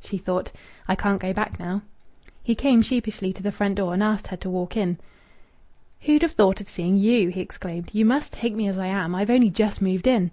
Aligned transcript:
She 0.00 0.16
thought, 0.16 0.52
"I 0.86 0.94
can't 0.94 1.20
go 1.20 1.32
back 1.32 1.58
now." 1.58 1.82
He 2.44 2.54
came 2.54 2.82
sheepishly 2.82 3.32
to 3.32 3.42
the 3.42 3.50
front 3.50 3.74
door 3.74 3.92
and 3.92 4.00
asked 4.00 4.28
her 4.28 4.36
to 4.36 4.48
walk 4.48 4.76
in. 4.76 4.96
"Who'd 6.02 6.22
have 6.22 6.30
thought 6.30 6.60
of 6.60 6.68
seeing 6.68 6.98
you?" 6.98 7.30
he 7.30 7.40
exclaimed. 7.40 7.90
"You 7.92 8.04
must 8.04 8.32
take 8.34 8.54
me 8.54 8.68
as 8.68 8.78
I 8.78 8.86
am. 8.86 9.12
I've 9.12 9.28
only 9.28 9.50
just 9.50 9.82
moved 9.82 10.06
in." 10.06 10.30